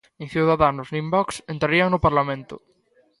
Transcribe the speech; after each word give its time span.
Nin 0.19 0.27
Ciudadanos 0.35 0.87
nin 0.95 1.05
Vox 1.13 1.27
entrarían 1.53 1.89
no 1.91 2.03
Parlamento. 2.05 2.55